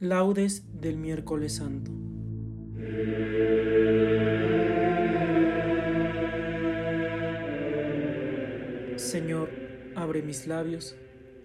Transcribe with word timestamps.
Laudes 0.00 0.62
del 0.80 0.96
miércoles 0.96 1.56
santo. 1.56 1.90
Señor, 8.96 9.50
abre 9.96 10.22
mis 10.22 10.46
labios, 10.46 10.94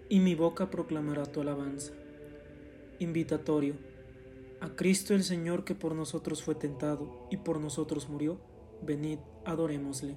y 0.08 0.20
mi 0.20 0.36
boca 0.36 0.70
proclamará 0.70 1.26
tu 1.26 1.40
alabanza. 1.40 1.94
Invitatorio. 3.00 3.74
A 4.60 4.76
Cristo 4.76 5.14
el 5.14 5.24
Señor 5.24 5.64
que 5.64 5.74
por 5.74 5.96
nosotros 5.96 6.44
fue 6.44 6.54
tentado 6.54 7.26
y 7.32 7.38
por 7.38 7.58
nosotros 7.58 8.08
murió, 8.08 8.38
venid, 8.82 9.18
adorémosle. 9.44 10.14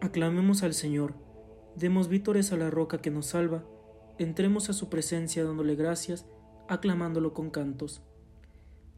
Aclamemos 0.00 0.62
al 0.62 0.72
Señor, 0.72 1.12
demos 1.76 2.08
vítores 2.08 2.50
a 2.50 2.56
la 2.56 2.70
roca 2.70 3.02
que 3.02 3.10
nos 3.10 3.26
salva, 3.26 3.62
entremos 4.16 4.70
a 4.70 4.72
su 4.72 4.88
presencia 4.88 5.44
dándole 5.44 5.74
gracias, 5.74 6.24
aclamándolo 6.68 7.34
con 7.34 7.50
cantos. 7.50 8.02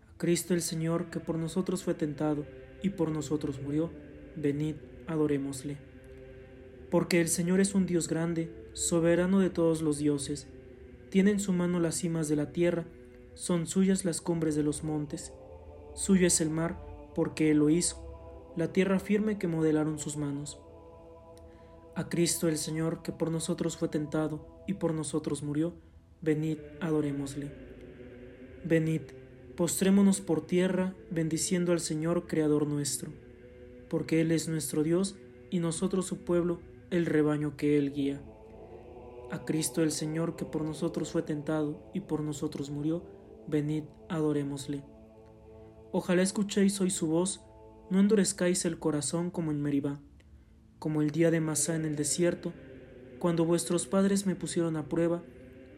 A 0.08 0.18
Cristo 0.18 0.54
el 0.54 0.62
Señor, 0.62 1.10
que 1.10 1.20
por 1.20 1.36
nosotros 1.36 1.82
fue 1.82 1.94
tentado 1.94 2.44
y 2.82 2.90
por 2.90 3.10
nosotros 3.10 3.60
murió, 3.62 3.90
venid, 4.36 4.76
adorémosle. 5.06 5.78
Porque 6.90 7.20
el 7.20 7.28
Señor 7.28 7.60
es 7.60 7.74
un 7.74 7.86
Dios 7.86 8.08
grande, 8.08 8.52
soberano 8.72 9.40
de 9.40 9.50
todos 9.50 9.80
los 9.82 9.98
dioses, 9.98 10.48
tiene 11.10 11.30
en 11.30 11.40
su 11.40 11.52
mano 11.52 11.80
las 11.80 11.96
cimas 11.96 12.28
de 12.28 12.36
la 12.36 12.52
tierra, 12.52 12.86
son 13.34 13.66
suyas 13.66 14.04
las 14.04 14.20
cumbres 14.20 14.54
de 14.54 14.62
los 14.62 14.84
montes, 14.84 15.32
suyo 15.94 16.26
es 16.26 16.40
el 16.40 16.50
mar, 16.50 16.78
porque 17.14 17.50
Él 17.50 17.58
lo 17.58 17.70
hizo, 17.70 18.52
la 18.56 18.72
tierra 18.72 18.98
firme 18.98 19.38
que 19.38 19.48
modelaron 19.48 19.98
sus 19.98 20.16
manos. 20.16 20.60
A 21.94 22.08
Cristo 22.08 22.48
el 22.48 22.58
Señor, 22.58 23.02
que 23.02 23.12
por 23.12 23.30
nosotros 23.30 23.76
fue 23.76 23.88
tentado 23.88 24.62
y 24.66 24.74
por 24.74 24.94
nosotros 24.94 25.42
murió, 25.42 25.74
venid, 26.22 26.58
adorémosle. 26.80 27.50
Venid, 28.64 29.02
postrémonos 29.56 30.20
por 30.20 30.46
tierra, 30.46 30.94
bendiciendo 31.10 31.72
al 31.72 31.80
Señor, 31.80 32.26
Creador 32.26 32.66
nuestro, 32.66 33.10
porque 33.88 34.20
Él 34.20 34.32
es 34.32 34.48
nuestro 34.48 34.82
Dios 34.82 35.16
y 35.50 35.60
nosotros 35.60 36.06
su 36.06 36.18
pueblo, 36.18 36.60
el 36.90 37.06
rebaño 37.06 37.56
que 37.56 37.78
Él 37.78 37.92
guía. 37.92 38.20
A 39.30 39.44
Cristo 39.44 39.82
el 39.82 39.92
Señor, 39.92 40.36
que 40.36 40.44
por 40.44 40.62
nosotros 40.62 41.10
fue 41.12 41.22
tentado 41.22 41.80
y 41.94 42.00
por 42.00 42.20
nosotros 42.20 42.70
murió, 42.70 43.02
venid, 43.46 43.84
adorémosle. 44.08 44.82
Ojalá 45.92 46.22
escuchéis 46.22 46.80
hoy 46.80 46.90
su 46.90 47.06
voz, 47.06 47.40
no 47.90 47.98
endurezcáis 47.98 48.64
el 48.64 48.78
corazón 48.78 49.30
como 49.30 49.50
en 49.50 49.62
Meribá, 49.62 50.00
como 50.78 51.00
el 51.02 51.10
día 51.10 51.30
de 51.30 51.40
Masá 51.40 51.76
en 51.76 51.84
el 51.84 51.96
desierto, 51.96 52.52
cuando 53.18 53.44
vuestros 53.44 53.86
padres 53.86 54.26
me 54.26 54.34
pusieron 54.34 54.76
a 54.76 54.88
prueba 54.88 55.22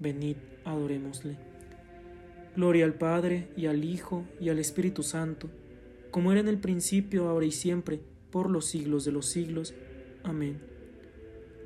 venid, 0.00 0.36
adorémosle. 0.64 1.36
Gloria 2.56 2.84
al 2.84 2.94
Padre 2.94 3.48
y 3.56 3.66
al 3.66 3.84
Hijo 3.84 4.24
y 4.40 4.48
al 4.48 4.58
Espíritu 4.58 5.04
Santo, 5.04 5.48
como 6.10 6.32
era 6.32 6.40
en 6.40 6.48
el 6.48 6.58
principio, 6.58 7.28
ahora 7.28 7.46
y 7.46 7.52
siempre, 7.52 8.00
por 8.32 8.50
los 8.50 8.66
siglos 8.66 9.04
de 9.04 9.12
los 9.12 9.26
siglos. 9.26 9.74
Amén. 10.24 10.60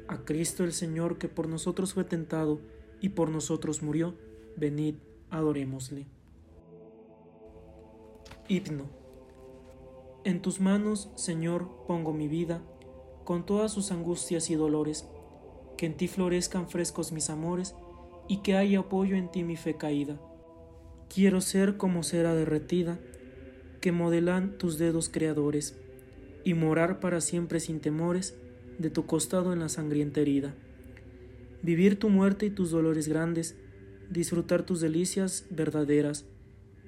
A 0.06 0.18
Cristo 0.24 0.64
el 0.64 0.72
Señor, 0.72 1.16
que 1.16 1.28
por 1.28 1.48
nosotros 1.48 1.94
fue 1.94 2.04
tentado 2.04 2.60
y 3.00 3.10
por 3.10 3.30
nosotros 3.30 3.82
murió, 3.82 4.14
venid, 4.56 4.96
adorémosle. 5.30 6.06
Himno. 8.48 8.90
En 10.24 10.42
tus 10.42 10.60
manos, 10.60 11.10
Señor, 11.16 11.68
pongo 11.86 12.12
mi 12.12 12.28
vida, 12.28 12.62
con 13.24 13.46
todas 13.46 13.72
sus 13.72 13.90
angustias 13.90 14.50
y 14.50 14.54
dolores, 14.54 15.08
que 15.78 15.86
en 15.86 15.96
ti 15.96 16.08
florezcan 16.08 16.68
frescos 16.68 17.12
mis 17.12 17.30
amores, 17.30 17.74
y 18.28 18.38
que 18.38 18.56
haya 18.56 18.80
apoyo 18.80 19.16
en 19.16 19.30
ti 19.30 19.44
mi 19.44 19.56
fe 19.56 19.76
caída. 19.76 20.20
Quiero 21.12 21.40
ser 21.40 21.76
como 21.76 22.02
cera 22.02 22.34
derretida, 22.34 22.98
que 23.80 23.92
modelan 23.92 24.56
tus 24.58 24.78
dedos 24.78 25.08
creadores, 25.08 25.78
y 26.44 26.54
morar 26.54 27.00
para 27.00 27.20
siempre 27.20 27.60
sin 27.60 27.80
temores 27.80 28.36
de 28.78 28.90
tu 28.90 29.06
costado 29.06 29.52
en 29.52 29.60
la 29.60 29.68
sangrienta 29.68 30.20
herida. 30.20 30.54
Vivir 31.62 31.98
tu 31.98 32.10
muerte 32.10 32.46
y 32.46 32.50
tus 32.50 32.70
dolores 32.70 33.08
grandes, 33.08 33.56
disfrutar 34.10 34.64
tus 34.64 34.80
delicias 34.80 35.46
verdaderas, 35.50 36.26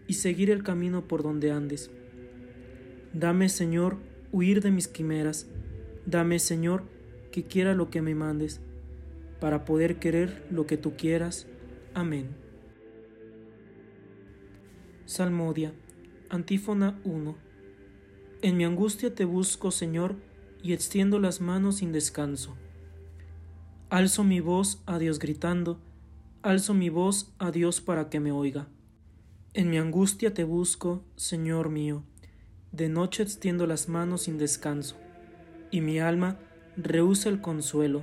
y 0.09 0.15
seguir 0.15 0.51
el 0.51 0.63
camino 0.63 1.09
por 1.09 1.23
donde 1.23 1.51
andes. 1.51 1.91
Dame, 3.13 3.49
Señor, 3.49 3.97
huir 4.33 4.63
de 4.63 4.71
mis 4.71 4.89
quimeras, 4.89 5.47
dame, 6.05 6.39
Señor, 6.39 6.85
que 7.33 7.45
quiera 7.45 7.75
lo 7.75 7.91
que 7.91 8.03
me 8.03 8.15
mandes 8.15 8.61
para 9.41 9.65
poder 9.65 9.99
querer 9.99 10.47
lo 10.51 10.67
que 10.67 10.77
tú 10.77 10.97
quieras. 10.97 11.47
Amén. 11.95 12.29
Salmodia, 15.05 15.73
antífona 16.31 17.01
1. 17.05 17.37
En 18.43 18.57
mi 18.57 18.65
angustia 18.65 19.15
te 19.15 19.25
busco, 19.25 19.71
Señor, 19.71 20.17
y 20.63 20.73
extiendo 20.73 21.19
las 21.19 21.41
manos 21.41 21.77
sin 21.77 21.93
descanso. 21.93 22.57
Alzo 23.89 24.25
mi 24.25 24.41
voz 24.41 24.83
a 24.87 24.99
Dios 24.99 25.19
gritando, 25.19 25.81
alzo 26.43 26.75
mi 26.75 26.89
voz 26.89 27.33
a 27.39 27.51
Dios 27.51 27.81
para 27.81 28.09
que 28.11 28.21
me 28.21 28.33
oiga. 28.33 28.69
En 29.55 29.71
mi 29.71 29.79
angustia 29.79 30.35
te 30.35 30.45
busco, 30.45 31.05
Señor 31.15 31.71
mío, 31.71 32.03
de 32.73 32.89
noche 32.89 33.23
extiendo 33.23 33.67
las 33.67 33.89
manos 33.89 34.23
sin 34.23 34.39
descanso, 34.39 34.97
y 35.71 35.81
mi 35.81 35.99
alma 35.99 36.39
rehúsa 36.77 37.29
el 37.29 37.41
consuelo 37.41 38.03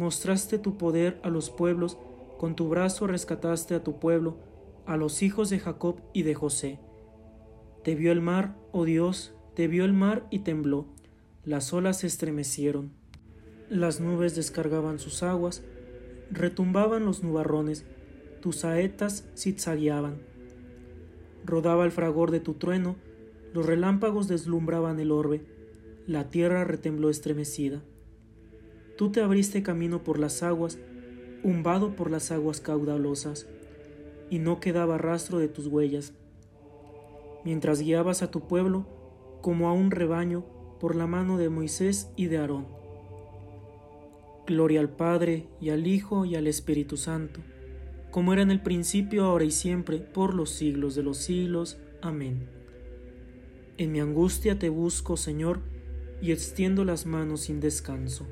mostraste 0.00 0.58
tu 0.58 0.78
poder 0.78 1.20
a 1.22 1.28
los 1.28 1.50
pueblos, 1.50 1.98
con 2.38 2.56
tu 2.56 2.70
brazo 2.70 3.06
rescataste 3.06 3.74
a 3.74 3.84
tu 3.84 3.98
pueblo, 4.00 4.38
a 4.86 4.96
los 4.96 5.22
hijos 5.22 5.50
de 5.50 5.58
Jacob 5.58 6.00
y 6.14 6.22
de 6.22 6.34
José. 6.34 6.80
Te 7.84 7.94
vio 7.94 8.10
el 8.10 8.22
mar, 8.22 8.56
oh 8.72 8.86
Dios, 8.86 9.34
te 9.54 9.68
vio 9.68 9.84
el 9.84 9.92
mar 9.92 10.26
y 10.30 10.38
tembló, 10.38 10.86
las 11.44 11.74
olas 11.74 11.98
se 11.98 12.06
estremecieron, 12.06 12.92
las 13.68 14.00
nubes 14.00 14.34
descargaban 14.34 14.98
sus 14.98 15.22
aguas, 15.22 15.62
retumbaban 16.30 17.04
los 17.04 17.22
nubarrones, 17.22 17.84
tus 18.40 18.56
saetas 18.56 19.28
zigzagueaban. 19.36 20.22
Rodaba 21.44 21.84
el 21.84 21.92
fragor 21.92 22.30
de 22.30 22.40
tu 22.40 22.54
trueno, 22.54 22.96
los 23.52 23.66
relámpagos 23.66 24.28
deslumbraban 24.28 24.98
el 24.98 25.10
orbe, 25.10 25.44
la 26.06 26.30
tierra 26.30 26.64
retembló 26.64 27.10
estremecida. 27.10 27.82
Tú 29.00 29.10
te 29.10 29.22
abriste 29.22 29.62
camino 29.62 30.04
por 30.04 30.18
las 30.18 30.42
aguas, 30.42 30.78
humbado 31.42 31.96
por 31.96 32.10
las 32.10 32.30
aguas 32.32 32.60
caudalosas, 32.60 33.48
y 34.28 34.40
no 34.40 34.60
quedaba 34.60 34.98
rastro 34.98 35.38
de 35.38 35.48
tus 35.48 35.68
huellas. 35.68 36.12
mientras 37.46 37.80
guiabas 37.80 38.22
a 38.22 38.30
tu 38.30 38.46
pueblo 38.46 38.84
como 39.40 39.70
a 39.70 39.72
un 39.72 39.90
rebaño 39.90 40.44
por 40.78 40.94
la 40.96 41.06
mano 41.06 41.38
de 41.38 41.48
Moisés 41.48 42.10
y 42.14 42.26
de 42.26 42.36
Aarón. 42.36 42.66
Gloria 44.46 44.80
al 44.80 44.90
Padre 44.90 45.48
y 45.62 45.70
al 45.70 45.86
Hijo 45.86 46.26
y 46.26 46.36
al 46.36 46.46
Espíritu 46.46 46.98
Santo, 46.98 47.40
como 48.10 48.34
era 48.34 48.42
en 48.42 48.50
el 48.50 48.60
principio, 48.60 49.24
ahora 49.24 49.46
y 49.46 49.50
siempre, 49.50 50.00
por 50.00 50.34
los 50.34 50.50
siglos 50.50 50.94
de 50.94 51.04
los 51.04 51.16
siglos. 51.16 51.78
Amén. 52.02 52.50
En 53.78 53.92
mi 53.92 54.00
angustia 54.00 54.58
te 54.58 54.68
busco, 54.68 55.16
Señor, 55.16 55.60
y 56.20 56.32
extiendo 56.32 56.84
las 56.84 57.06
manos 57.06 57.40
sin 57.40 57.60
descanso. 57.60 58.26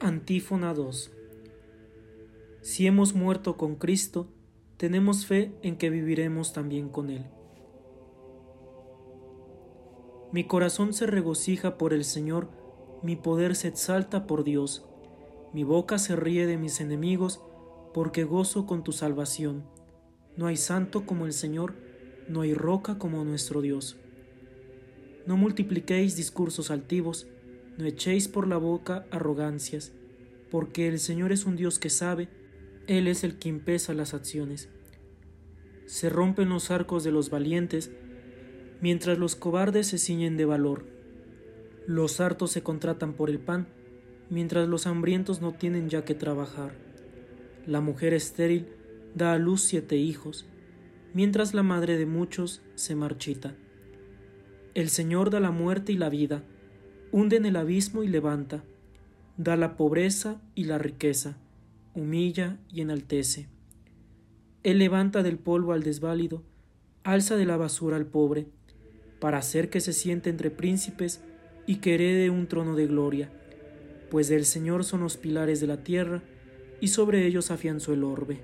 Antífona 0.00 0.74
2 0.74 1.12
Si 2.62 2.86
hemos 2.86 3.14
muerto 3.14 3.56
con 3.56 3.76
Cristo, 3.76 4.28
tenemos 4.76 5.24
fe 5.24 5.54
en 5.62 5.76
que 5.76 5.88
viviremos 5.88 6.52
también 6.52 6.88
con 6.88 7.10
Él. 7.10 7.24
Mi 10.32 10.44
corazón 10.44 10.92
se 10.92 11.06
regocija 11.06 11.78
por 11.78 11.94
el 11.94 12.04
Señor, 12.04 12.50
mi 13.02 13.14
poder 13.14 13.54
se 13.54 13.68
exalta 13.68 14.26
por 14.26 14.42
Dios, 14.42 14.84
mi 15.52 15.62
boca 15.62 15.98
se 15.98 16.16
ríe 16.16 16.46
de 16.46 16.58
mis 16.58 16.80
enemigos, 16.80 17.40
porque 17.94 18.24
gozo 18.24 18.66
con 18.66 18.82
tu 18.82 18.90
salvación. 18.90 19.64
No 20.36 20.48
hay 20.48 20.56
santo 20.56 21.06
como 21.06 21.24
el 21.24 21.32
Señor, 21.32 21.76
no 22.28 22.40
hay 22.40 22.52
roca 22.52 22.98
como 22.98 23.24
nuestro 23.24 23.62
Dios. 23.62 23.96
No 25.24 25.36
multipliquéis 25.36 26.16
discursos 26.16 26.72
altivos, 26.72 27.28
no 27.76 27.86
echéis 27.86 28.28
por 28.28 28.46
la 28.46 28.56
boca 28.56 29.06
arrogancias, 29.10 29.92
porque 30.50 30.88
el 30.88 30.98
Señor 30.98 31.32
es 31.32 31.46
un 31.46 31.56
Dios 31.56 31.78
que 31.78 31.90
sabe, 31.90 32.28
Él 32.86 33.08
es 33.08 33.24
el 33.24 33.38
que 33.38 33.48
impesa 33.48 33.94
las 33.94 34.14
acciones. 34.14 34.68
Se 35.86 36.08
rompen 36.08 36.48
los 36.48 36.70
arcos 36.70 37.04
de 37.04 37.10
los 37.10 37.30
valientes, 37.30 37.90
mientras 38.80 39.18
los 39.18 39.36
cobardes 39.36 39.88
se 39.88 39.98
ciñen 39.98 40.36
de 40.36 40.44
valor. 40.44 40.86
Los 41.86 42.20
hartos 42.20 42.52
se 42.52 42.62
contratan 42.62 43.14
por 43.14 43.30
el 43.30 43.40
pan, 43.40 43.68
mientras 44.30 44.68
los 44.68 44.86
hambrientos 44.86 45.40
no 45.40 45.52
tienen 45.52 45.88
ya 45.88 46.04
que 46.04 46.14
trabajar. 46.14 46.74
La 47.66 47.80
mujer 47.80 48.14
estéril 48.14 48.68
da 49.14 49.32
a 49.32 49.38
luz 49.38 49.62
siete 49.62 49.96
hijos, 49.96 50.46
mientras 51.12 51.54
la 51.54 51.62
madre 51.62 51.96
de 51.98 52.06
muchos 52.06 52.62
se 52.74 52.94
marchita. 52.94 53.54
El 54.74 54.88
Señor 54.88 55.30
da 55.30 55.40
la 55.40 55.50
muerte 55.50 55.92
y 55.92 55.96
la 55.96 56.08
vida, 56.08 56.42
hunde 57.14 57.36
en 57.36 57.46
el 57.46 57.54
abismo 57.54 58.02
y 58.02 58.08
levanta, 58.08 58.64
da 59.36 59.56
la 59.56 59.76
pobreza 59.76 60.42
y 60.56 60.64
la 60.64 60.78
riqueza, 60.78 61.36
humilla 61.94 62.58
y 62.72 62.80
enaltece. 62.80 63.46
Él 64.64 64.80
levanta 64.80 65.22
del 65.22 65.38
polvo 65.38 65.74
al 65.74 65.84
desválido, 65.84 66.42
alza 67.04 67.36
de 67.36 67.46
la 67.46 67.56
basura 67.56 67.96
al 67.98 68.06
pobre, 68.06 68.48
para 69.20 69.38
hacer 69.38 69.70
que 69.70 69.80
se 69.80 69.92
siente 69.92 70.28
entre 70.28 70.50
príncipes 70.50 71.22
y 71.68 71.76
que 71.76 71.94
herede 71.94 72.30
un 72.30 72.48
trono 72.48 72.74
de 72.74 72.88
gloria, 72.88 73.30
pues 74.10 74.26
del 74.26 74.44
Señor 74.44 74.82
son 74.82 75.02
los 75.02 75.16
pilares 75.16 75.60
de 75.60 75.68
la 75.68 75.84
tierra, 75.84 76.20
y 76.80 76.88
sobre 76.88 77.28
ellos 77.28 77.52
afianzó 77.52 77.92
el 77.92 78.02
orbe. 78.02 78.40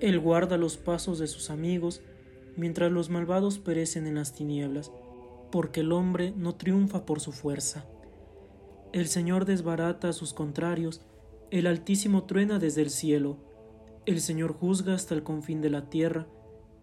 Él 0.00 0.18
guarda 0.18 0.56
los 0.56 0.78
pasos 0.78 1.20
de 1.20 1.28
sus 1.28 1.48
amigos, 1.48 2.00
mientras 2.56 2.90
los 2.90 3.08
malvados 3.08 3.60
perecen 3.60 4.08
en 4.08 4.16
las 4.16 4.34
tinieblas 4.34 4.90
porque 5.54 5.82
el 5.82 5.92
hombre 5.92 6.34
no 6.36 6.56
triunfa 6.56 7.06
por 7.06 7.20
su 7.20 7.30
fuerza. 7.30 7.86
El 8.92 9.06
Señor 9.06 9.44
desbarata 9.44 10.08
a 10.08 10.12
sus 10.12 10.34
contrarios, 10.34 11.00
el 11.52 11.68
Altísimo 11.68 12.24
truena 12.24 12.58
desde 12.58 12.82
el 12.82 12.90
cielo, 12.90 13.36
el 14.04 14.20
Señor 14.20 14.52
juzga 14.52 14.94
hasta 14.94 15.14
el 15.14 15.22
confín 15.22 15.60
de 15.60 15.70
la 15.70 15.88
tierra, 15.88 16.26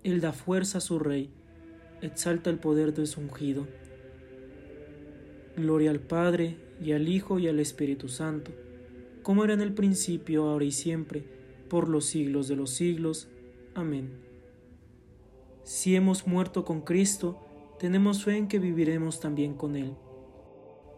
Él 0.06 0.21
da 0.21 0.31
fuerza 0.31 0.77
a 0.77 0.81
su 0.81 1.00
rey, 1.00 1.33
exalta 2.01 2.50
el 2.50 2.59
poder 2.59 2.94
de 2.94 3.07
su 3.07 3.19
ungido. 3.19 3.68
Gloria 5.57 5.91
al 5.91 6.00
Padre, 6.00 6.56
y 6.81 6.94
al 6.94 7.09
Hijo, 7.09 7.39
y 7.39 7.50
al 7.50 7.59
Espíritu 7.59 8.07
Santo, 8.07 8.51
como 9.21 9.44
era 9.44 9.53
en 9.53 9.59
el 9.59 9.73
principio, 9.73 10.45
ahora 10.45 10.63
y 10.63 10.71
siempre, 10.71 11.25
por 11.68 11.89
los 11.89 12.06
siglos 12.06 12.47
de 12.47 12.56
los 12.56 12.69
siglos. 12.69 13.27
Amén. 13.75 14.12
Si 15.65 15.94
hemos 15.94 16.25
muerto 16.25 16.63
con 16.63 16.79
Cristo, 16.79 17.50
tenemos 17.81 18.24
fe 18.24 18.38
en 18.38 18.48
que 18.48 18.60
viviremos 18.60 19.19
también 19.19 19.56
con 19.56 19.75
Él. 19.75 19.95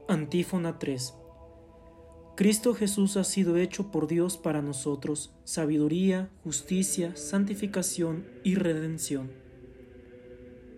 Antífona 0.10 0.80
3. 0.80 1.14
Cristo 2.36 2.74
Jesús 2.74 3.16
ha 3.16 3.24
sido 3.24 3.56
hecho 3.56 3.90
por 3.90 4.06
Dios 4.06 4.36
para 4.36 4.62
nosotros 4.62 5.34
sabiduría, 5.46 6.30
justicia, 6.44 7.16
santificación 7.16 8.28
y 8.44 8.56
redención. 8.56 9.32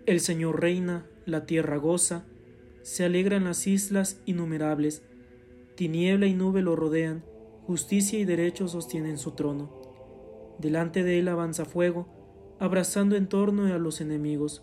El 0.06 0.20
Señor 0.20 0.60
reina, 0.60 1.10
la 1.24 1.44
tierra 1.44 1.76
goza, 1.76 2.24
se 2.82 3.04
alegran 3.04 3.42
las 3.42 3.66
islas 3.66 4.20
innumerables, 4.26 5.02
tiniebla 5.74 6.28
y 6.28 6.34
nube 6.34 6.62
lo 6.62 6.76
rodean, 6.76 7.24
justicia 7.66 8.16
y 8.16 8.24
derecho 8.24 8.68
sostienen 8.68 9.18
su 9.18 9.32
trono. 9.32 9.72
Delante 10.60 11.02
de 11.02 11.18
él 11.18 11.26
avanza 11.26 11.64
fuego, 11.64 12.06
abrazando 12.60 13.16
en 13.16 13.28
torno 13.28 13.74
a 13.74 13.78
los 13.78 14.00
enemigos. 14.00 14.62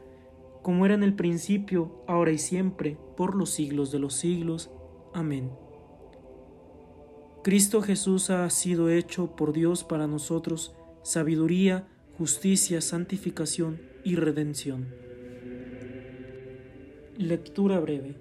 como 0.61 0.85
era 0.85 0.93
en 0.93 1.03
el 1.03 1.15
principio, 1.15 2.03
ahora 2.07 2.31
y 2.31 2.37
siempre, 2.37 2.97
por 3.17 3.35
los 3.35 3.49
siglos 3.49 3.91
de 3.91 3.99
los 3.99 4.13
siglos. 4.13 4.69
Amén. 5.13 5.51
Cristo 7.43 7.81
Jesús 7.81 8.29
ha 8.29 8.47
sido 8.49 8.89
hecho 8.89 9.35
por 9.35 9.53
Dios 9.53 9.83
para 9.83 10.05
nosotros 10.05 10.75
sabiduría, 11.03 11.87
justicia, 12.17 12.81
santificación 12.81 13.81
y 14.03 14.15
redención. 14.15 14.93
Lectura 17.17 17.79
breve. 17.79 18.15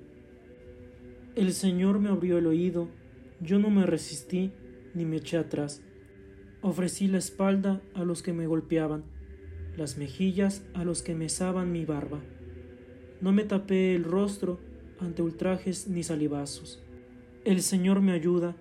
El 1.37 1.53
Señor 1.53 1.99
me 1.99 2.09
abrió 2.09 2.39
el 2.39 2.47
oído, 2.47 2.89
yo 3.41 3.59
no 3.59 3.71
me 3.71 3.85
resistí 3.85 4.53
ni 4.95 5.05
me 5.05 5.17
eché 5.17 5.37
atrás. 5.37 5.83
Ofrecí 6.63 7.07
la 7.07 7.19
espalda 7.19 7.83
a 7.95 8.05
los 8.05 8.23
que 8.23 8.33
me 8.33 8.47
golpeaban 8.47 9.05
las 9.81 9.97
mejillas 9.97 10.63
a 10.75 10.85
los 10.85 11.01
que 11.01 11.15
mesaban 11.15 11.73
mi 11.73 11.87
barba. 11.87 12.21
No 13.23 13.33
me 13.33 13.45
tapé 13.45 13.95
el 13.95 14.05
rostro 14.05 14.61
ante 14.99 15.23
ultrajes 15.23 15.89
ni 15.89 16.03
salivazos. 16.03 16.83
El 17.47 17.63
Señor 17.63 18.03
me 18.03 18.13
ayuda, 18.13 18.55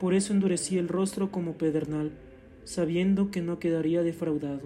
por 0.00 0.14
eso 0.14 0.32
endurecí 0.32 0.76
el 0.76 0.88
rostro 0.88 1.30
como 1.30 1.56
pedernal, 1.56 2.18
sabiendo 2.64 3.30
que 3.30 3.40
no 3.40 3.60
quedaría 3.60 4.02
defraudado. 4.02 4.62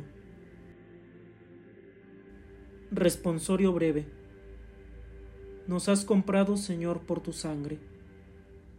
Responsorio 2.90 3.74
breve. 3.74 4.06
Nos 5.66 5.90
has 5.90 6.06
comprado, 6.06 6.56
Señor, 6.56 7.00
por 7.00 7.20
tu 7.20 7.34
sangre. 7.34 7.80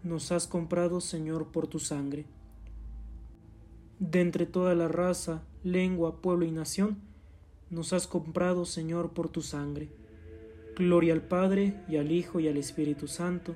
Nos 0.03 0.31
has 0.31 0.47
comprado, 0.47 0.99
Señor, 0.99 1.51
por 1.51 1.67
tu 1.67 1.77
sangre. 1.77 2.25
De 3.99 4.19
entre 4.19 4.47
toda 4.47 4.73
la 4.73 4.87
raza, 4.87 5.43
lengua, 5.63 6.23
pueblo 6.23 6.43
y 6.45 6.51
nación, 6.51 7.07
nos 7.69 7.93
has 7.93 8.07
comprado, 8.07 8.65
Señor, 8.65 9.11
por 9.13 9.29
tu 9.29 9.41
sangre. 9.41 9.89
Gloria 10.75 11.13
al 11.13 11.21
Padre, 11.21 11.75
y 11.87 11.97
al 11.97 12.11
Hijo, 12.11 12.39
y 12.39 12.47
al 12.47 12.57
Espíritu 12.57 13.07
Santo. 13.07 13.55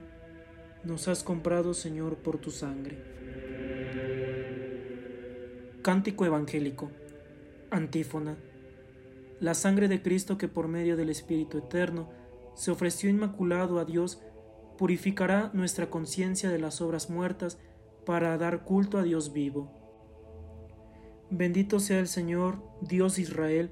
Nos 0.83 1.07
has 1.07 1.23
comprado, 1.23 1.73
Señor, 1.73 2.17
por 2.17 2.37
tu 2.37 2.51
sangre. 2.51 2.97
Cántico 5.81 6.25
Evangélico. 6.25 6.91
Antífona. 7.71 8.37
la 9.39 9.55
sangre 9.55 9.87
de 9.87 10.01
Cristo 10.01 10.37
que 10.37 10.47
por 10.47 10.67
medio 10.67 10.95
del 10.95 11.09
Espíritu 11.09 11.57
Eterno 11.57 12.09
se 12.55 12.71
ofreció 12.71 13.09
inmaculado 13.09 13.79
a 13.79 13.83
Dios, 13.83 14.21
purificará 14.77 15.49
nuestra 15.53 15.89
conciencia 15.89 16.49
de 16.49 16.59
las 16.59 16.81
obras 16.81 17.09
muertas 17.09 17.57
para 18.05 18.37
dar 18.37 18.63
culto 18.63 18.97
a 18.97 19.03
Dios 19.03 19.33
vivo. 19.33 19.71
Bendito 21.29 21.79
sea 21.79 21.99
el 21.99 22.07
Señor, 22.07 22.61
Dios 22.81 23.17
Israel, 23.17 23.71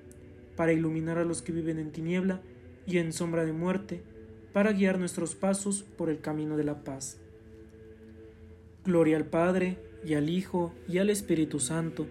para 0.61 0.73
iluminar 0.73 1.17
a 1.17 1.25
los 1.25 1.41
que 1.41 1.51
viven 1.51 1.79
en 1.79 1.91
tiniebla 1.91 2.43
y 2.85 2.99
en 2.99 3.13
sombra 3.13 3.45
de 3.45 3.51
muerte, 3.51 4.03
para 4.53 4.73
guiar 4.73 4.99
nuestros 4.99 5.33
pasos 5.33 5.81
por 5.81 6.07
el 6.11 6.21
camino 6.21 6.55
de 6.55 6.63
la 6.63 6.83
paz. 6.83 7.19
Gloria 8.85 9.17
al 9.17 9.25
Padre, 9.25 9.79
y 10.05 10.13
al 10.13 10.29
Hijo, 10.29 10.71
y 10.87 10.99
al 10.99 11.09
Espíritu 11.09 11.59
Santo, 11.59 12.05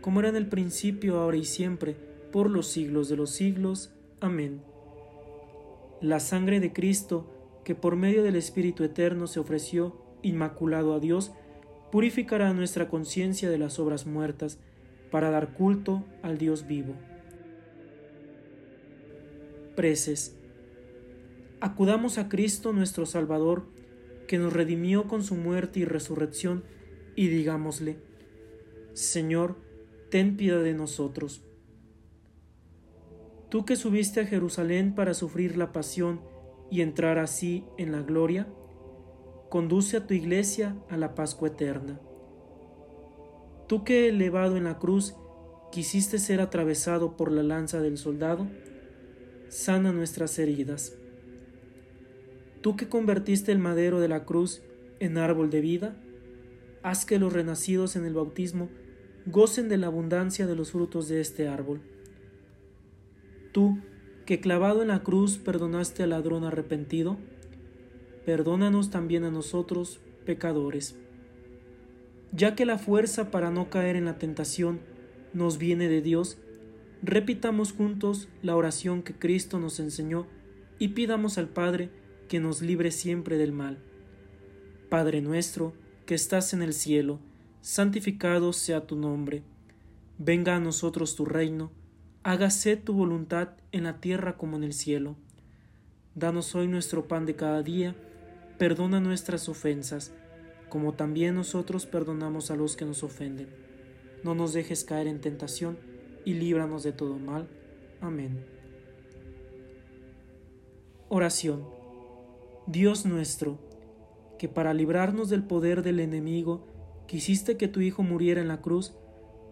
como 0.00 0.20
era 0.20 0.30
en 0.30 0.36
el 0.36 0.46
principio, 0.46 1.20
ahora 1.20 1.36
y 1.36 1.44
siempre, 1.44 1.94
por 2.32 2.48
los 2.48 2.68
siglos 2.68 3.10
de 3.10 3.16
los 3.16 3.28
siglos. 3.32 3.92
Amén. 4.20 4.62
La 6.00 6.18
sangre 6.18 6.60
de 6.60 6.72
Cristo, 6.72 7.60
que 7.62 7.74
por 7.74 7.96
medio 7.96 8.22
del 8.22 8.36
Espíritu 8.36 8.84
Eterno 8.84 9.26
se 9.26 9.38
ofreció, 9.38 10.02
inmaculado 10.22 10.94
a 10.94 10.98
Dios, 10.98 11.32
purificará 11.90 12.54
nuestra 12.54 12.88
conciencia 12.88 13.50
de 13.50 13.58
las 13.58 13.78
obras 13.78 14.06
muertas, 14.06 14.58
para 15.10 15.28
dar 15.28 15.52
culto 15.52 16.06
al 16.22 16.38
Dios 16.38 16.66
vivo. 16.66 16.94
Preces. 19.74 20.36
Acudamos 21.60 22.18
a 22.18 22.28
Cristo 22.28 22.72
nuestro 22.72 23.06
Salvador, 23.06 23.66
que 24.26 24.38
nos 24.38 24.52
redimió 24.52 25.08
con 25.08 25.22
su 25.22 25.34
muerte 25.34 25.80
y 25.80 25.84
resurrección, 25.84 26.64
y 27.16 27.28
digámosle, 27.28 27.98
Señor, 28.94 29.56
ten 30.10 30.36
piedad 30.36 30.62
de 30.62 30.74
nosotros. 30.74 31.42
Tú 33.48 33.64
que 33.64 33.76
subiste 33.76 34.20
a 34.20 34.26
Jerusalén 34.26 34.94
para 34.94 35.14
sufrir 35.14 35.56
la 35.56 35.72
pasión 35.72 36.20
y 36.70 36.80
entrar 36.80 37.18
así 37.18 37.64
en 37.78 37.92
la 37.92 38.02
gloria, 38.02 38.48
conduce 39.50 39.98
a 39.98 40.06
tu 40.06 40.14
iglesia 40.14 40.76
a 40.88 40.96
la 40.96 41.14
Pascua 41.14 41.48
eterna. 41.48 42.00
Tú 43.68 43.84
que 43.84 44.08
elevado 44.08 44.56
en 44.56 44.64
la 44.64 44.78
cruz 44.78 45.14
quisiste 45.70 46.18
ser 46.18 46.40
atravesado 46.40 47.16
por 47.16 47.30
la 47.30 47.42
lanza 47.42 47.80
del 47.80 47.98
soldado, 47.98 48.46
sana 49.52 49.92
nuestras 49.92 50.38
heridas. 50.38 50.96
Tú 52.62 52.74
que 52.74 52.88
convertiste 52.88 53.52
el 53.52 53.58
madero 53.58 54.00
de 54.00 54.08
la 54.08 54.24
cruz 54.24 54.62
en 54.98 55.18
árbol 55.18 55.50
de 55.50 55.60
vida, 55.60 55.94
haz 56.82 57.04
que 57.04 57.18
los 57.18 57.34
renacidos 57.34 57.94
en 57.94 58.06
el 58.06 58.14
bautismo 58.14 58.70
gocen 59.26 59.68
de 59.68 59.76
la 59.76 59.88
abundancia 59.88 60.46
de 60.46 60.56
los 60.56 60.72
frutos 60.72 61.06
de 61.08 61.20
este 61.20 61.48
árbol. 61.48 61.82
Tú, 63.52 63.78
que 64.24 64.40
clavado 64.40 64.80
en 64.80 64.88
la 64.88 65.02
cruz 65.02 65.36
perdonaste 65.36 66.02
al 66.02 66.10
ladrón 66.10 66.44
arrepentido, 66.44 67.18
perdónanos 68.24 68.90
también 68.90 69.24
a 69.24 69.30
nosotros, 69.30 70.00
pecadores. 70.24 70.96
Ya 72.32 72.54
que 72.54 72.64
la 72.64 72.78
fuerza 72.78 73.30
para 73.30 73.50
no 73.50 73.68
caer 73.68 73.96
en 73.96 74.06
la 74.06 74.16
tentación 74.16 74.80
nos 75.34 75.58
viene 75.58 75.88
de 75.88 76.00
Dios, 76.00 76.38
repitamos 77.02 77.72
juntos 77.72 78.28
la 78.42 78.56
oración 78.56 79.02
que 79.02 79.14
Cristo 79.14 79.58
nos 79.58 79.80
enseñó 79.80 80.26
y 80.78 80.88
pidamos 80.88 81.36
al 81.36 81.48
Padre 81.48 81.90
que 82.28 82.40
nos 82.40 82.62
libre 82.62 82.90
siempre 82.90 83.36
del 83.36 83.52
mal. 83.52 83.78
Padre 84.88 85.20
nuestro, 85.20 85.74
que 86.06 86.14
estás 86.14 86.52
en 86.52 86.62
el 86.62 86.72
cielo, 86.72 87.18
santificado 87.60 88.52
sea 88.52 88.86
tu 88.86 88.96
nombre. 88.96 89.42
Venga 90.18 90.56
a 90.56 90.60
nosotros 90.60 91.16
tu 91.16 91.24
reino, 91.24 91.70
hágase 92.22 92.76
tu 92.76 92.92
voluntad 92.92 93.50
en 93.72 93.84
la 93.84 94.00
tierra 94.00 94.36
como 94.36 94.56
en 94.56 94.64
el 94.64 94.72
cielo. 94.72 95.16
Danos 96.14 96.54
hoy 96.54 96.68
nuestro 96.68 97.08
pan 97.08 97.26
de 97.26 97.36
cada 97.36 97.62
día, 97.62 97.96
perdona 98.58 99.00
nuestras 99.00 99.48
ofensas, 99.48 100.12
como 100.68 100.92
también 100.94 101.34
nosotros 101.34 101.86
perdonamos 101.86 102.50
a 102.50 102.56
los 102.56 102.76
que 102.76 102.84
nos 102.84 103.02
ofenden. 103.02 103.48
No 104.22 104.34
nos 104.34 104.52
dejes 104.52 104.84
caer 104.84 105.06
en 105.06 105.20
tentación, 105.20 105.78
y 106.24 106.34
líbranos 106.34 106.82
de 106.82 106.92
todo 106.92 107.18
mal. 107.18 107.48
Amén. 108.00 108.44
Oración. 111.08 111.64
Dios 112.66 113.04
nuestro, 113.04 113.58
que 114.38 114.48
para 114.48 114.74
librarnos 114.74 115.28
del 115.28 115.44
poder 115.44 115.82
del 115.82 116.00
enemigo, 116.00 116.66
quisiste 117.06 117.56
que 117.56 117.68
tu 117.68 117.80
Hijo 117.80 118.02
muriera 118.02 118.40
en 118.40 118.48
la 118.48 118.60
cruz, 118.60 118.94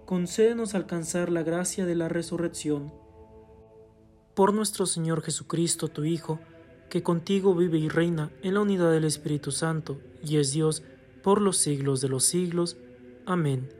concédenos 0.06 0.74
alcanzar 0.74 1.30
la 1.30 1.42
gracia 1.42 1.86
de 1.86 1.94
la 1.94 2.08
resurrección. 2.08 2.92
Por 4.34 4.54
nuestro 4.54 4.86
Señor 4.86 5.22
Jesucristo, 5.22 5.88
tu 5.88 6.04
Hijo, 6.04 6.40
que 6.88 7.02
contigo 7.02 7.54
vive 7.54 7.78
y 7.78 7.88
reina 7.88 8.30
en 8.42 8.54
la 8.54 8.60
unidad 8.60 8.90
del 8.90 9.04
Espíritu 9.04 9.52
Santo, 9.52 10.00
y 10.24 10.38
es 10.38 10.52
Dios 10.52 10.82
por 11.22 11.40
los 11.40 11.58
siglos 11.58 12.00
de 12.00 12.08
los 12.08 12.24
siglos. 12.24 12.76
Amén. 13.26 13.79